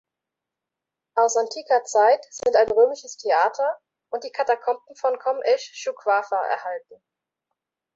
Aus 1.13 1.37
antiker 1.37 1.83
Zeit 1.83 2.25
sind 2.31 2.55
ein 2.55 2.71
römisches 2.71 3.17
Theater 3.17 3.77
und 4.09 4.23
die 4.23 4.31
Katakomben 4.31 4.95
von 4.95 5.19
Kom 5.19 5.43
esch-Schuqafa 5.43 6.43
erhalten. 6.47 7.03